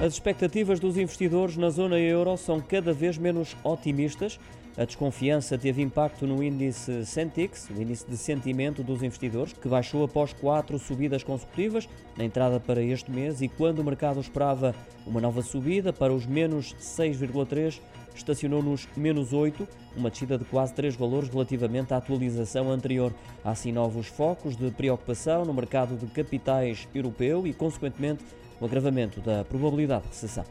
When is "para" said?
12.60-12.80, 15.92-16.14